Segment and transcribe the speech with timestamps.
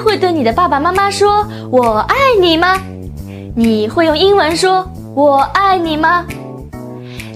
[0.00, 2.76] 会对你的爸爸妈妈说“我爱你”吗？
[3.56, 6.24] 你会用英文说“我爱你”吗？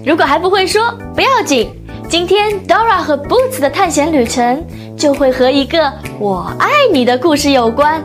[0.05, 1.71] 如果还不会说，不要紧，
[2.09, 4.65] 今天 Dora 和 Boots 的探险旅程
[4.97, 8.03] 就会和一个“我爱你”的故事有关。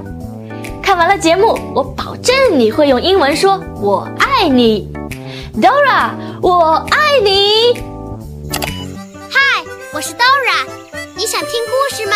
[0.82, 4.92] 看完了节目，我保证你会用英文说“我爱你
[5.62, 6.10] ”，Dora，
[6.42, 7.74] 我爱你。
[9.30, 10.66] 嗨，我是 Dora，
[11.16, 12.16] 你想听故事吗？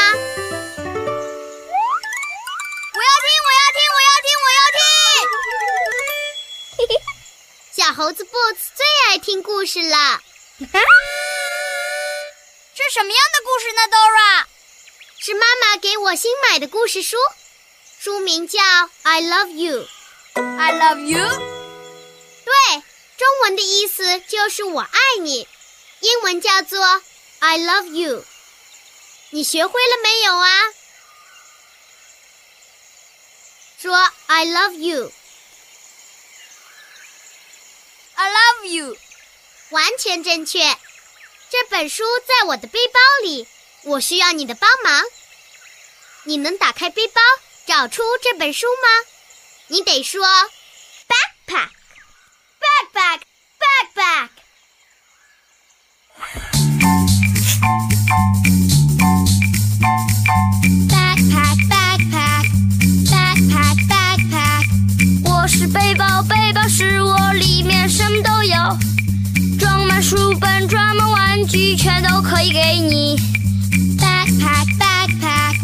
[7.93, 10.21] 猴子 Boots 最爱听故事了。
[12.75, 14.45] 是什么样的故事呢，Dora？
[15.19, 17.17] 是妈妈给我新买的故事书，
[17.99, 18.59] 书名叫
[19.03, 19.83] 《I Love You》。
[20.59, 21.23] I love you。
[22.45, 22.53] 对，
[23.17, 25.47] 中文的意思就是我爱你，
[25.99, 26.83] 英文叫做
[27.39, 28.25] I love you。
[29.29, 30.49] 你学会了没有啊？
[33.79, 35.11] 说 I love you。
[38.15, 38.97] I love you，
[39.69, 40.77] 完全正确。
[41.49, 43.47] 这本书在我的背包里，
[43.83, 45.03] 我需要你的帮忙。
[46.23, 47.21] 你能打开背包
[47.65, 48.87] 找出这本书吗？
[49.67, 50.27] 你得说
[51.47, 53.21] backpack，backpack，backpack。
[53.63, 54.29] backpack
[72.43, 73.15] 全都可以给你。
[73.97, 75.55] backpack backpack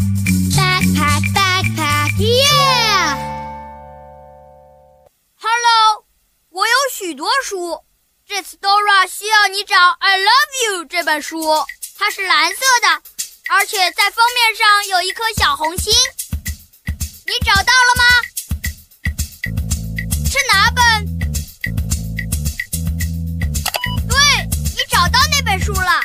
[0.56, 3.18] backpack backpack yeah。
[5.36, 6.06] Hello，
[6.50, 7.84] 我有许多书，
[8.26, 11.42] 这次 Dora 需要你找《I Love You》这本书，
[11.98, 12.88] 它是蓝色的，
[13.50, 15.94] 而且在封面上有一颗小红心。
[17.26, 18.04] 你找到了吗？
[20.26, 21.06] 是哪本？
[24.08, 24.18] 对，
[24.76, 26.02] 你找到那本书，了！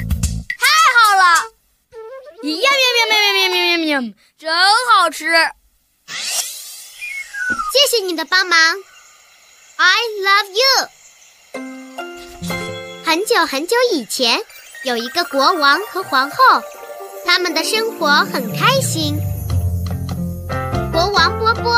[2.53, 4.15] 呀呀喵喵喵喵喵喵。
[4.37, 4.53] 真
[4.93, 5.25] 好吃。
[7.73, 8.59] 谢谢你的帮忙。
[9.77, 10.89] I love you
[13.05, 14.41] 很久很久以前
[14.85, 16.37] 有一个国王和皇后
[17.27, 19.17] 他们的生活很开心。
[20.93, 21.73] 国王波波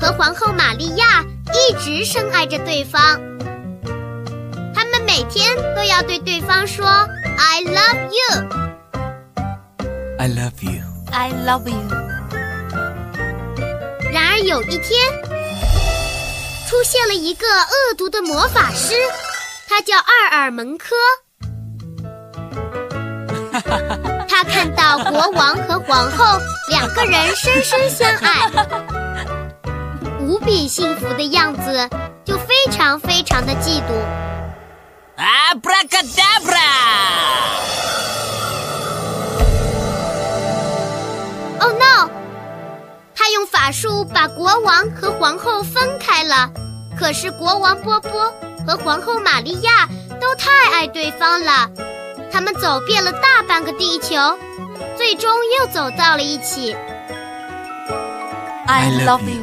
[0.00, 3.20] 和皇后玛利亚一直深爱着对方。
[4.74, 8.67] 他们每天都要对对方说 i love you
[10.18, 10.82] I love you.
[11.12, 11.78] I love you。
[14.12, 14.90] 然而有一天，
[16.68, 18.94] 出现了一个恶毒的魔法师，
[19.68, 20.96] 他叫二尔蒙科。
[24.28, 28.50] 他看到国王和皇后两个人深深相爱，
[30.20, 31.88] 无比幸福的样子，
[32.24, 33.92] 就非常非常的嫉妒。
[35.16, 36.58] Abracadabra!
[41.60, 42.10] Oh no！
[43.14, 46.50] 他用法术把国王和皇后分开了。
[46.98, 48.32] 可是国王波波
[48.66, 49.88] 和皇后玛利亚
[50.20, 51.70] 都太爱对方了，
[52.30, 54.16] 他们走遍了大半个地球，
[54.96, 56.76] 最终又走到了一起。
[58.66, 59.42] I love you.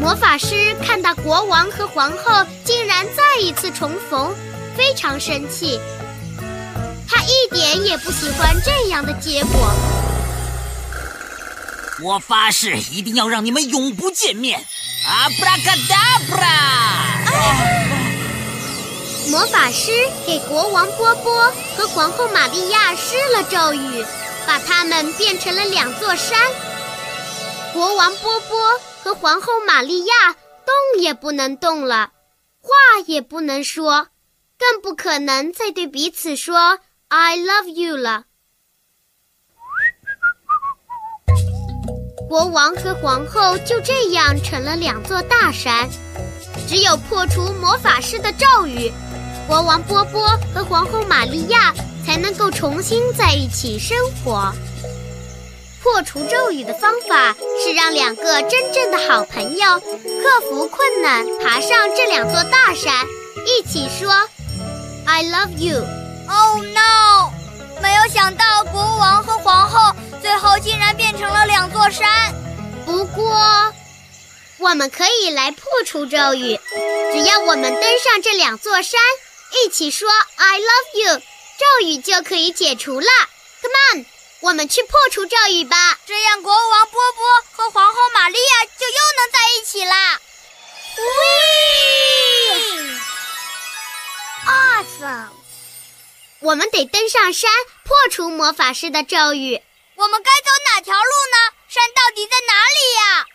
[0.00, 4.34] 魔法师看到国王和皇后竟然再一次重逢，
[4.74, 5.78] 非常生气。
[7.22, 9.72] 他一点也不喜欢这样的结果。
[12.02, 14.66] 我发誓一定要让你们永不见面。
[15.06, 16.50] Abracadabra！
[19.30, 19.92] 魔法师
[20.26, 24.04] 给国王波波和皇后玛利亚施了咒语，
[24.44, 26.36] 把他们变成了两座山。
[27.72, 32.10] 国王波波和皇后玛利亚动也不能动了。
[32.60, 32.68] 话
[33.06, 34.08] 也不能说，
[34.58, 36.80] 更不可能再对彼此说
[37.14, 38.24] “I love you” 了。
[42.26, 45.90] 国王和皇后就这样成了两座大山，
[46.66, 48.90] 只有破除魔法师的咒语，
[49.46, 51.74] 国王波波和皇后玛利亚
[52.06, 53.94] 才能够重新在一起生
[54.24, 54.50] 活。
[55.82, 63.06] 破除咒语的方法是让两个真正的好朋友克服困难，爬上这两座大山，
[63.44, 64.10] 一起说
[65.04, 66.01] “I love you”。
[66.28, 67.30] Oh no！
[67.80, 72.34] 没有想到国王和皇后最后竟然变成了两座山。
[72.84, 73.72] 不过，
[74.58, 76.58] 我们可以来破除咒语，
[77.12, 79.00] 只要我们登上这两座山，
[79.64, 83.06] 一起说 “I love you”，咒语就可以解除了。
[83.60, 84.06] Come on！
[84.40, 90.20] 我们去破除咒语吧，这样国王波波和皇后玛利亚就又能在一起啦。
[94.44, 95.41] Awesome！
[96.42, 97.50] 我们得登上山，
[97.84, 99.62] 破除魔法师的咒语。
[99.94, 101.54] 我们该走哪条路呢？
[101.68, 103.26] 山到底在哪里呀？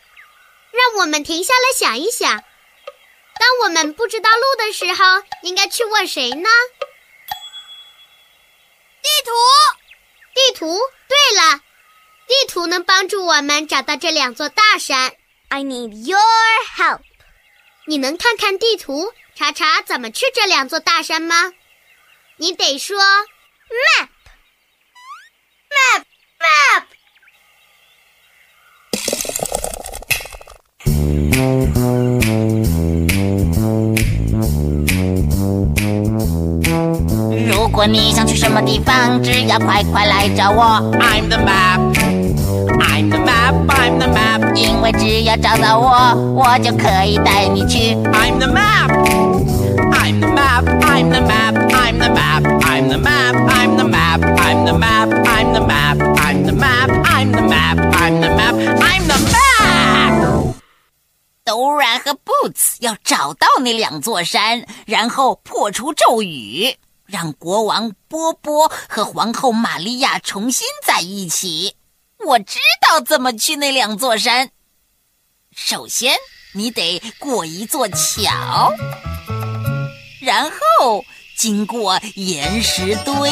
[0.72, 2.44] 让我们停下来想一想。
[3.40, 6.50] 当我们不知道路的时候，应该去问谁呢？
[9.02, 9.32] 地图。
[10.36, 10.78] 地图。
[11.08, 11.62] 对了，
[12.28, 15.14] 地图能帮助我们找到这两座大山。
[15.48, 16.20] I need your
[16.76, 17.00] help。
[17.86, 21.54] 你能看看地图，查查怎么去这两座大山吗？
[22.40, 24.10] 你得说 map。
[25.74, 26.04] map
[26.38, 26.84] map。
[37.50, 40.64] 如果你想去什么地方，只要快快来找我。
[41.00, 41.80] I'm the map,
[42.80, 44.56] I'm the map, I'm the map。
[44.56, 47.96] 因为只要找到我，我就可以带你去。
[48.12, 48.92] I'm the map,
[49.92, 51.67] I'm the map, I'm the map,
[52.08, 56.44] the map, I'm the map, I'm the map, I'm the map, I'm the map, I'm
[56.46, 60.54] the map, I'm the map, I'm the map, I'm the map。
[61.44, 66.78] Dora 和 Boots 要找到那两座山，然后破除咒语。
[67.06, 71.76] 让国王波波和皇后玛利亚重新在一起。
[72.26, 74.50] 我知道怎么去那两座山。
[75.56, 76.16] 首先，
[76.54, 78.74] 你得过一座桥，
[80.22, 81.06] 然后
[81.38, 83.30] 经过岩石堆，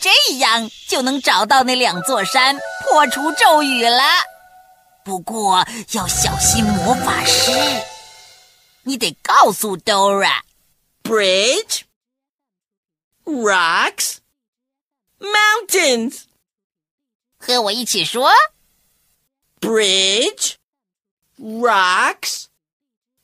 [0.00, 4.02] 这样就能找到那两座山，破除咒语了。
[5.04, 7.52] 不过要小心魔法师。
[8.82, 11.82] 你得告诉 Dora，Bridge。
[13.24, 14.16] Rocks,
[15.20, 16.22] mountains.
[17.38, 18.32] 和我一起说
[19.60, 20.54] ：Bridge,
[21.38, 22.46] rocks,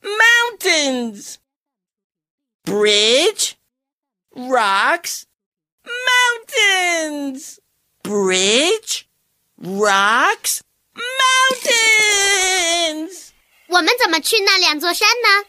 [0.00, 1.38] mountains.
[2.63, 3.55] Bridge,
[4.31, 5.25] rocks,
[5.83, 7.59] mountains.
[8.03, 9.05] Bridge,
[9.57, 10.61] rocks,
[10.94, 12.31] mountains.
[13.67, 15.45] 我们怎么去那两座山呢？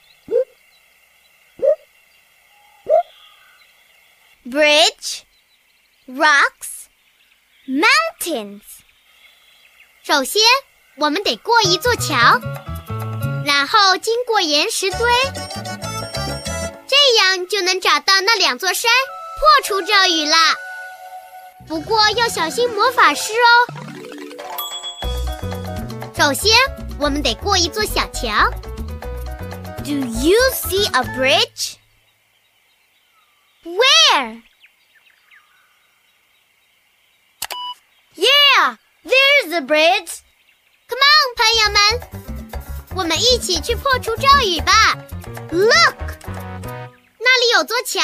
[4.44, 5.22] Bridge,
[6.06, 6.86] rocks,
[7.66, 8.62] mountains。
[10.02, 10.42] 首先，
[10.96, 12.40] 我们得过一座桥，
[13.44, 14.98] 然后经过岩石堆，
[15.34, 15.71] 这
[17.13, 18.91] 这样就能找到那两座山，
[19.39, 20.35] 破除咒语了。
[21.67, 23.49] 不过要小心魔法师哦。
[26.17, 26.51] 首先，
[26.99, 28.49] 我们得过一座小桥。
[29.83, 31.75] Do you see a bridge?
[33.63, 34.41] Where?
[38.15, 40.23] Yeah, there's the bridge.
[40.87, 41.79] Come on，朋友们，
[42.95, 44.97] 我们一起去破除咒语吧。
[45.51, 46.15] Look，
[47.33, 47.99] 那里有座桥。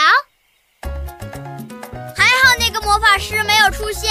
[2.17, 4.09] 还好那个魔法师没有出现。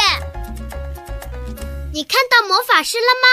[1.92, 3.26] 你看到魔法师了吗？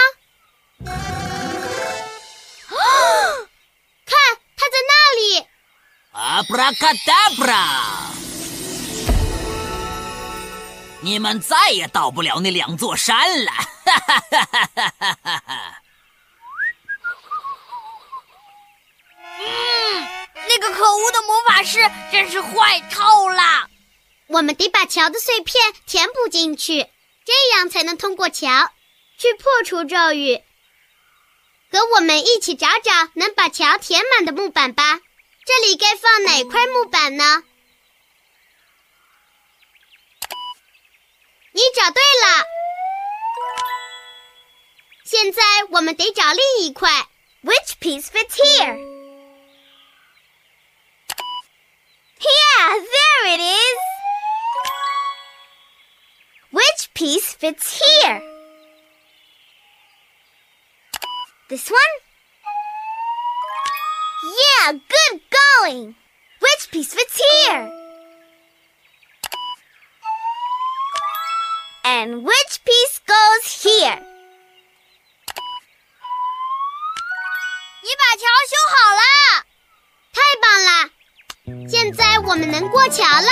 [4.04, 4.18] 看，
[4.56, 5.46] 他在那里。
[6.12, 7.54] Abracadabra！
[11.02, 13.52] 你们再也到不了那两座山了！
[13.52, 15.82] 哈哈哈哈哈哈！
[19.38, 19.44] 嗯，
[20.58, 21.78] 这个可恶的魔法师
[22.10, 23.68] 真是坏透了。
[24.26, 26.88] 我们得把桥的碎片填补进去，
[27.26, 28.72] 这样才能通过桥，
[29.18, 30.42] 去破除咒语。
[31.70, 34.98] 和我们一起找找能把桥填满的木板吧。
[35.44, 37.42] 这里该放哪块木板呢？
[41.52, 42.44] 你找对了。
[45.04, 47.08] 现在我们得找另一块。
[47.42, 48.95] Which piece fits here？
[52.18, 53.78] Yeah, there it is!
[56.50, 58.22] Which piece fits here?
[61.48, 61.80] This one?
[64.24, 65.96] Yeah, good going!
[66.40, 67.70] Which piece fits here?
[71.84, 74.02] And which piece goes here?
[77.82, 79.46] 你把桥修好了，
[80.12, 80.95] 太棒了！
[81.68, 83.30] 现在我们能过桥了。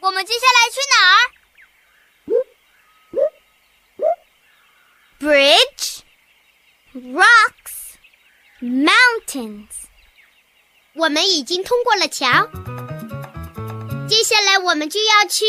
[0.00, 1.16] 我们接下来去哪儿
[5.18, 6.00] ？Bridge,
[6.92, 7.96] rocks,
[8.60, 9.86] mountains。
[10.94, 12.50] 我们已经通过了桥，
[14.06, 15.46] 接下来我们就要去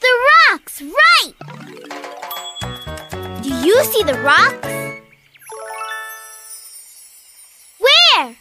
[0.00, 0.08] the
[0.56, 0.82] rocks.
[0.82, 1.34] Right?
[3.62, 4.66] You see the rocks?
[7.78, 8.34] Where?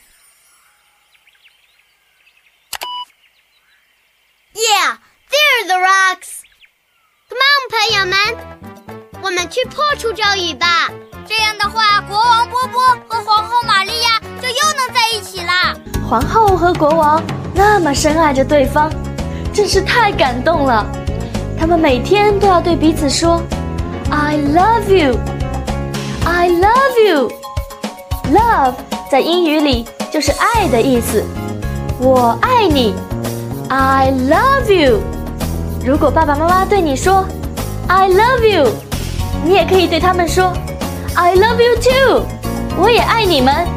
[4.53, 4.97] Yeah,
[5.29, 6.41] there are the rocks.
[7.27, 8.17] Come on，朋友们，
[9.21, 10.89] 我们去破除咒语吧。
[11.27, 15.75] 这样的话，国王波波和皇后玛利亚就又能在一起啦。
[16.09, 17.21] 皇后和国王
[17.53, 18.89] 那么深爱着对方，
[19.53, 20.85] 真是太感动了。
[21.59, 23.43] 他们每天都要对彼此说
[24.11, 25.19] “I love you,
[26.25, 27.31] I love you”。
[28.33, 28.73] Love
[29.09, 31.23] 在英语里就是爱的意思。
[31.99, 32.93] 我爱你
[33.69, 34.99] ，I love you。
[35.83, 37.25] 如果爸爸妈妈对你说
[37.87, 38.67] “I love you”，
[39.43, 40.53] 你也可以对他们说
[41.15, 42.23] “I love you too”，
[42.77, 43.67] 我也爱你们。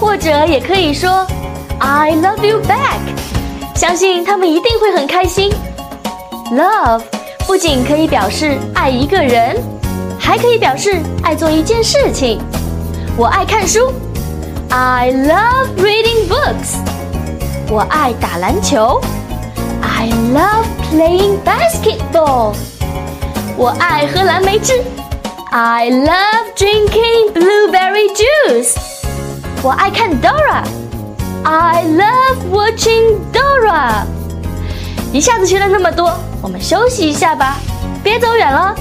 [0.00, 1.26] 或者也可以说
[1.78, 3.00] “I love you back”，
[3.74, 5.52] 相信他们一定会很开心。
[6.52, 7.02] Love
[7.50, 9.56] 不仅可以表示爱一个人，
[10.16, 12.40] 还可以表示爱做一件事情。
[13.16, 13.92] 我爱看书
[14.68, 16.76] ，I love reading books。
[17.68, 19.00] 我爱打篮球
[19.82, 22.54] ，I love playing basketball。
[23.56, 24.80] 我爱喝蓝莓汁
[25.50, 28.76] ，I love drinking blueberry juice。
[29.60, 34.04] 我爱看 Dora，I love watching Dora。
[35.12, 37.58] 一下子学了那么多，我们休息一下吧，
[38.02, 38.74] 别走远了。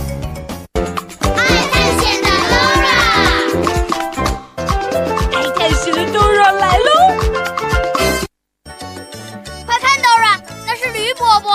[0.74, 2.96] 爱探险的 Laura，
[5.36, 6.90] 爱探险的 Dora 来喽！
[9.66, 11.52] 快看，Dora，那是驴伯伯。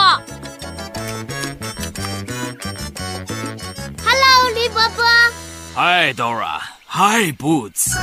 [4.05, 5.05] Hello，驴伯伯
[5.75, 7.97] ，Hi Dora, Hi Boots。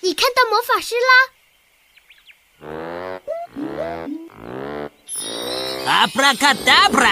[0.00, 1.12] 你看到魔法师啦？
[5.86, 7.06] Abracadabra！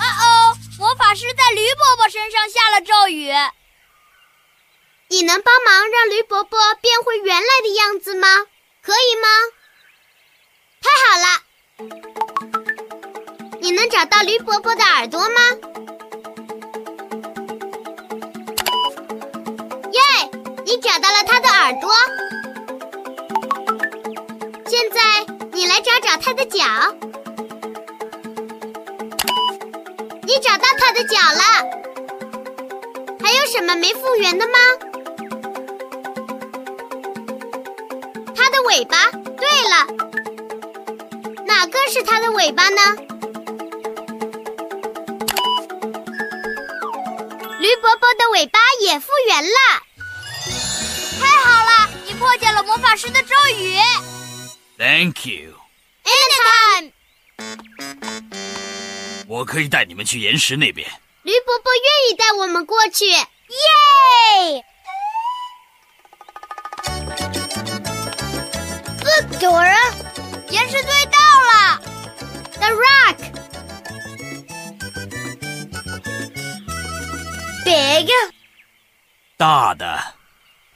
[0.00, 3.30] 啊哦，魔法师在驴伯伯身上下了咒语。
[5.08, 8.26] 你能帮忙让驴伯伯变回原来的样子吗？
[8.82, 9.28] 可以吗？
[10.82, 11.26] 太好了！
[13.60, 15.38] 你能找到驴伯伯的耳朵吗？
[21.62, 21.88] 耳朵。
[24.66, 25.00] 现在
[25.52, 26.58] 你来找找它的脚。
[30.22, 31.40] 你找到它的脚了。
[33.22, 34.58] 还有什么没复原的吗？
[38.34, 39.12] 它的尾巴。
[39.12, 39.86] 对了，
[41.46, 42.80] 哪个是它的尾巴呢？
[47.60, 49.91] 驴伯伯的尾巴也复原了。
[52.12, 53.76] 太好了，你破解了魔法师的咒语。
[54.78, 56.92] Thank you，Anytime。
[59.26, 60.88] 我可以带你们去岩石那边。
[61.22, 63.06] 驴伯伯愿意带我们过去。
[63.06, 63.24] 耶
[69.04, 69.92] ！Look, Dora,
[70.50, 71.80] 岩石堆到了。
[72.58, 73.16] the rock.
[77.64, 78.08] Big,
[79.36, 80.14] 大的、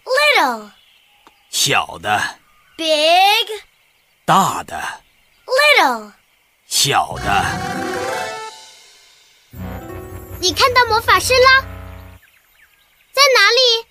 [0.05, 0.71] little,
[1.67, 2.39] 小的、
[2.77, 3.49] big,
[4.25, 4.81] 大的、
[5.45, 6.13] little.
[6.69, 7.45] 小的。
[10.39, 11.65] 你看到魔法师了？
[13.13, 13.85] 在哪里？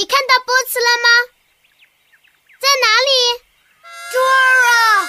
[0.00, 1.08] 你看到 Boots 了吗？
[2.58, 3.10] 在哪里
[4.14, 5.04] ？Dora，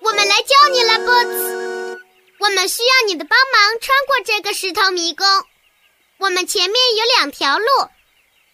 [0.00, 2.00] 我们来救你了，Boots。
[2.40, 5.24] 我需要你的帮忙，穿过这个石头迷宫。
[6.16, 7.66] 我们前面有两条路，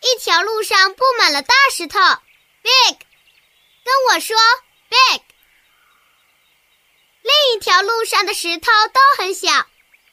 [0.03, 1.99] 一条路上布满了大石头
[2.61, 2.99] ，big，
[3.83, 4.37] 跟我说
[4.91, 5.23] big。
[7.23, 9.49] 另一条路上的石头都很小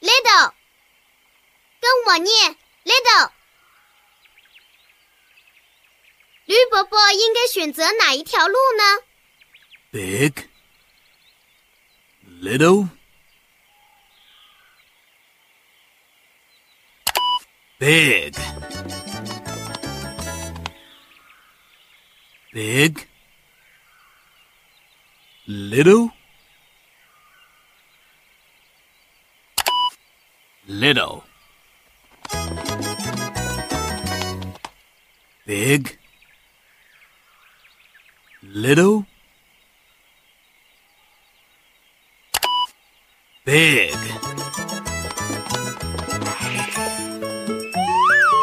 [0.00, 0.54] ，little，
[1.82, 3.30] 跟我念 little。
[6.44, 8.82] 驴伯伯应该选择哪一条路呢
[9.92, 10.48] ？Big,
[12.40, 12.88] little,
[17.78, 18.34] big,
[22.52, 23.06] big,
[25.46, 26.10] little,
[30.66, 31.22] little,
[35.46, 36.01] big
[38.41, 39.05] little,
[43.45, 43.95] big.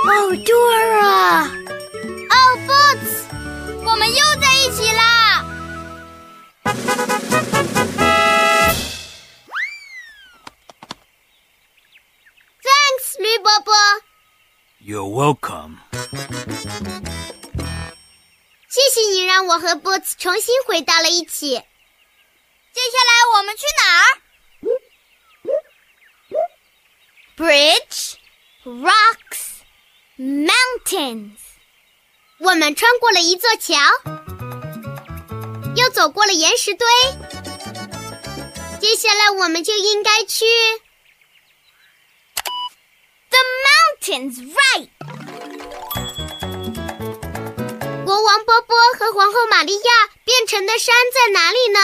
[0.07, 1.49] Oh, Dora!
[2.31, 3.27] Oh, Boots!
[3.85, 5.45] 我们又在一起啦！
[12.63, 13.75] Thanks, 驴伯伯。
[14.81, 15.79] You're welcome.
[18.90, 21.52] 谢谢你让我和 Boots 重新回到了一起。
[21.52, 24.06] 接下来我们去哪儿
[27.38, 28.16] ？Bridge,
[28.64, 29.62] rocks,
[30.18, 31.38] mountains。
[32.40, 33.76] 我们穿过了一座桥，
[35.76, 36.88] 又走过了岩石堆。
[38.80, 40.46] 接下来我们就应该去
[43.30, 44.90] The mountains, right？
[48.10, 51.80] 国王波波和皇后玛利亚变成的山在哪里呢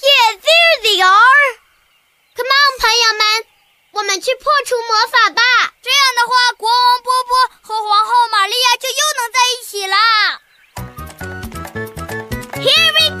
[0.00, 1.58] ？Yeah, there they are.
[2.36, 3.46] Come on，朋友们，
[3.94, 5.42] 我们去破除魔法吧。
[5.82, 10.40] 这样的话，国王波波和皇后玛利亚就又能在一起啦。
[12.62, 13.13] Here we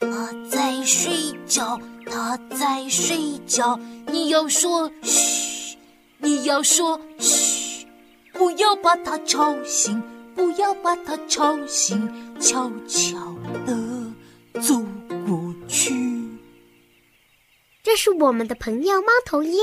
[0.00, 1.12] 他在睡
[1.46, 3.78] 觉，他在睡觉。
[4.06, 5.76] 你要说嘘，
[6.16, 7.86] 你要说嘘，
[8.32, 10.02] 不要把他吵醒，
[10.34, 12.10] 不要把他吵醒，
[12.40, 13.36] 悄悄
[13.66, 14.10] 地
[14.62, 14.74] 走
[15.26, 15.94] 过去。
[17.82, 19.60] 这是我们的朋友猫头鹰，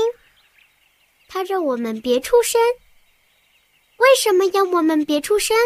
[1.26, 2.60] 他让我们别出声。
[3.96, 5.56] 为什么要我们别出声？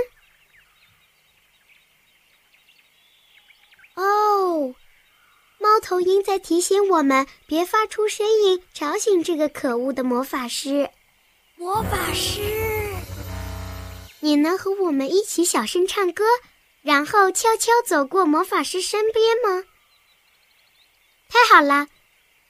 [3.94, 4.74] 哦，
[5.58, 10.90] 猫头鹰在提醒我们别发出声音，吵醒这个可恶的魔法师。
[11.56, 12.40] 魔法师，
[14.20, 16.24] 你能和我们一起小声唱歌，
[16.82, 19.64] 然后悄悄走过魔法师身边吗？
[21.28, 21.86] 太好了，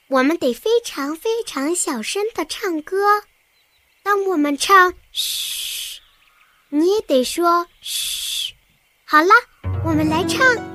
[0.07, 3.23] 我们得非常非常小声的唱歌。
[4.01, 6.01] 当我们唱“嘘”，
[6.69, 8.53] 你也得说“嘘”。
[9.05, 9.33] 好了，
[9.85, 10.72] 我们来唱。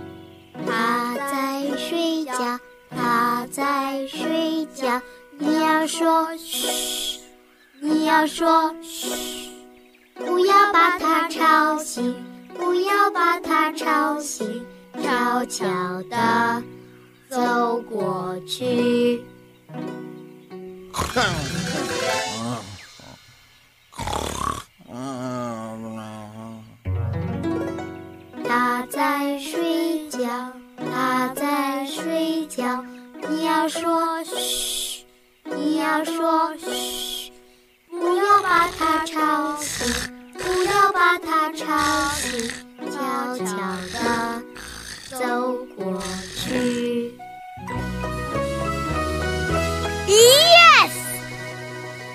[0.66, 5.00] 他在睡觉，他在睡觉。
[5.38, 7.20] 你要说嘘，
[7.80, 9.50] 你要说嘘，
[10.14, 12.14] 不要把他吵醒，
[12.56, 14.66] 不要把他吵醒，
[15.00, 15.66] 悄悄
[16.10, 16.62] 地
[17.28, 19.22] 走过去。
[28.48, 30.26] 他在睡觉，
[30.78, 32.82] 他在睡觉。
[33.28, 35.04] 你要说嘘，
[35.44, 37.30] 你要说嘘，
[37.90, 41.66] 不要把他吵醒，不要把他吵
[42.14, 42.50] 醒，
[42.90, 43.54] 悄悄
[43.92, 44.42] 地
[45.10, 46.02] 走过
[46.34, 47.14] 去。
[50.06, 50.90] Yes，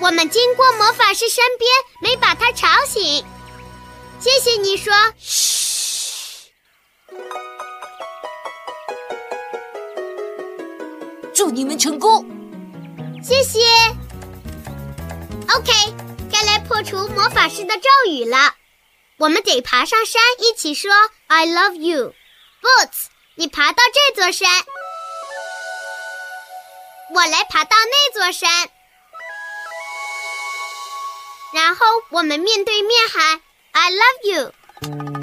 [0.02, 1.70] 我们经过魔法师身边，
[2.02, 3.24] 没把他吵醒。
[4.20, 5.53] 谢谢你说嘘。
[11.44, 12.26] 祝你们成功，
[13.22, 13.60] 谢谢。
[15.54, 15.74] OK，
[16.32, 18.56] 该来破除魔法师的咒语了。
[19.18, 20.90] 我们得爬上山，一起说
[21.28, 22.14] “I love you”。
[22.62, 24.50] Boots，你爬到这座山，
[27.14, 28.70] 我来爬到那座山，
[31.54, 33.42] 然后我们面对面喊
[33.74, 35.23] “I love you”。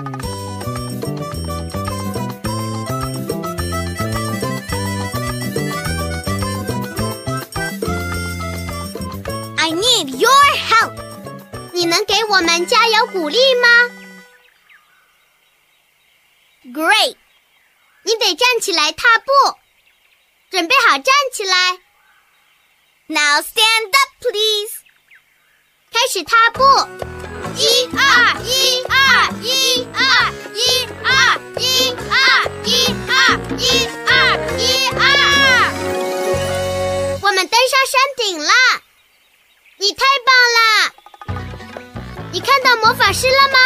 [11.80, 13.68] 你能给我们加油鼓励吗
[16.74, 17.16] ？Great！
[18.02, 19.32] 你得站起来踏步，
[20.50, 21.78] 准备好站起来。
[23.06, 24.74] Now stand up, please。
[25.90, 26.62] 开始踏步，
[27.56, 35.00] 一二一二一二一二一二一二一二一二。
[37.22, 38.52] 我们登上山顶了，
[39.78, 40.99] 你太棒了！
[42.32, 43.58] 你看到魔法师了吗？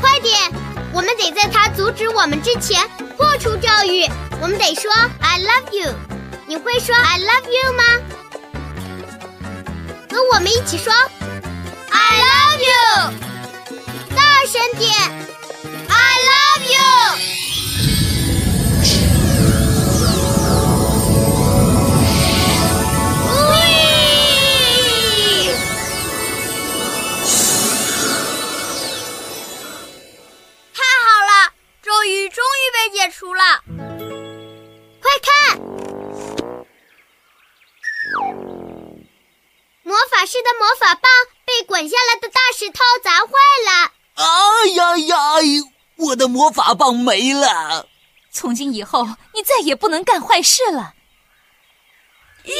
[0.00, 0.52] 快点，
[0.92, 2.80] 我们得在他阻止我们之前
[3.16, 4.08] 破除咒语。
[4.40, 5.92] 我们得说 “I love you”，
[6.46, 7.82] 你会说 “I love you” 吗？
[10.10, 10.92] 和我们一起说
[11.90, 13.12] “I love you”，
[14.14, 14.92] 大声点
[15.88, 17.43] “I love you”。
[33.04, 33.42] 于被解除了。
[35.00, 35.58] 快看，
[39.82, 41.10] 魔法师的魔法棒
[41.44, 43.32] 被滚下来的大石头砸坏
[43.66, 43.92] 了。
[44.14, 45.16] 哎呀呀！
[45.96, 47.86] 我的魔法棒没了。
[48.30, 50.94] 从今以后，你再也不能干坏事了。
[52.44, 52.54] 耶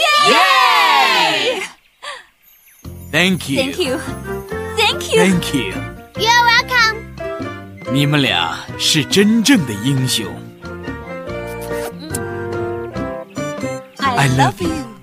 [3.10, 3.56] Thank you.
[3.62, 3.98] Thank you,
[4.76, 5.20] Thank you.
[5.20, 5.72] Thank you.
[6.16, 7.03] You're welcome。
[7.92, 10.26] 你们俩是真正的英雄。
[13.98, 14.93] I love you.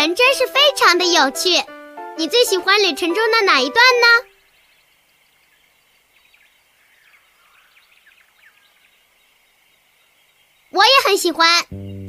[0.00, 1.62] 程真是非常的有趣。
[2.16, 4.06] 你最喜欢旅程中的哪一段呢？
[10.70, 11.46] 我也很喜欢。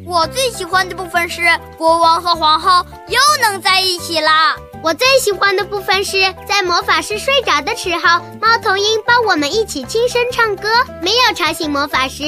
[0.05, 1.41] 我最喜欢的部分是
[1.77, 4.55] 国王和皇后又能在一起啦。
[4.81, 10.69] 我最喜欢的部分是在魔法师睡着的时候，猫头鹰帮我们一起轻声唱歌，
[11.01, 12.23] 没有吵醒魔法师。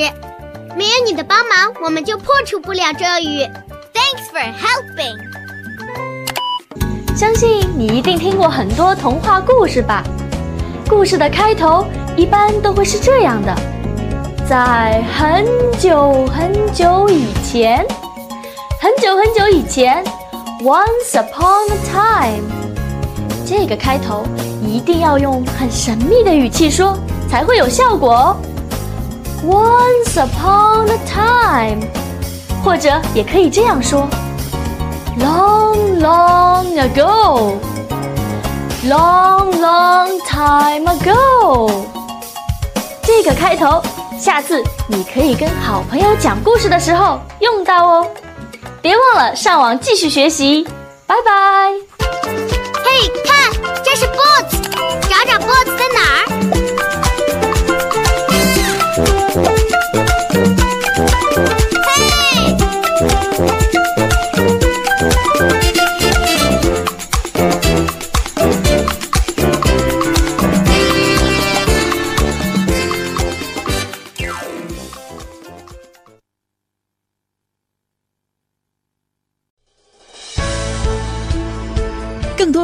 [0.76, 3.48] 没有你的帮忙，我们就破除不了咒语。
[3.94, 5.33] Thanks for helping。
[7.16, 10.04] 相信你一定听过很多童话故事吧？
[10.90, 11.86] 故事的开头
[12.18, 13.56] 一般都会是这样的：
[14.50, 15.46] 在很
[15.78, 17.86] 久很久以前，
[18.82, 20.04] 很久很久以前
[20.64, 22.44] ，Once upon a time。
[23.46, 24.26] 这个开头
[24.66, 26.98] 一定要用很神秘的语气说，
[27.30, 28.38] 才会有效果哦。
[29.46, 31.86] Once upon a time，
[32.64, 34.08] 或者也可以这样说
[35.20, 37.58] ：Long, long ago。
[38.86, 41.72] Long, long time ago。
[43.02, 43.82] 这个开头，
[44.20, 48.08] 下次你可以跟好朋友讲故事的时候用到哦。
[48.82, 50.68] 别忘了上网继续学习，
[51.08, 51.72] 拜拜。
[52.84, 54.62] 嘿，看，这是 Boots，
[55.10, 56.63] 找找 Boots 在哪儿？